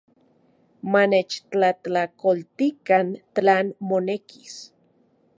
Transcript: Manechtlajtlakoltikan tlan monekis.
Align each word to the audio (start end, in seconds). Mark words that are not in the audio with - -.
Manechtlajtlakoltikan 0.93 3.07
tlan 3.35 3.67
monekis. 3.89 4.53